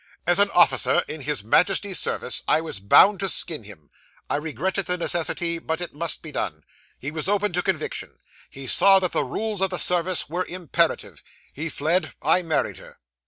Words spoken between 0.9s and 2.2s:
in His Majesty's